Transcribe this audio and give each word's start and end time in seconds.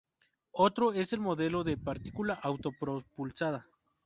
Otro 0.55 0.93
es 0.93 1.13
el 1.13 1.19
modelo 1.19 1.63
de 1.63 1.77
Partícula 1.77 2.33
Auto 2.33 2.71
Propulsada. 2.71 3.67